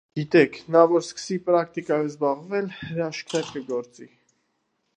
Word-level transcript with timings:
Գիտեք, 0.17 0.55
նա 0.75 0.79
որ 0.93 1.03
սկսի 1.07 1.37
պրակտիկայով 1.49 2.09
զբաղվել, 2.13 2.73
հրաշքներ 2.81 3.53
կգործի: 3.59 4.09